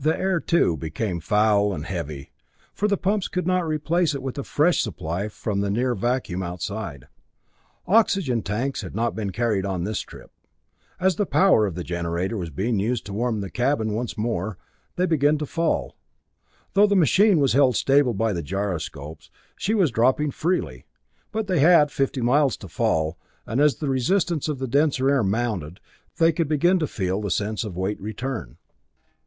[0.00, 2.32] The air, too, became foul and heavy,
[2.72, 6.42] for the pumps could not replace it with a fresh supply from the near vacuum
[6.42, 7.08] outside.
[7.86, 10.30] Oxygen tanks had not been carried on this trip.
[10.98, 14.56] As the power of the generator was being used to warm the cabin once more,
[14.96, 15.94] they began to fall.
[16.72, 20.86] Though the machine was held stable by the gyroscopes, she was dropping freely;
[21.32, 25.22] but they had fifty miles to fall, and as the resistance of the denser air
[25.22, 25.80] mounted,
[26.16, 28.56] they could begin to feel the sense of weight return.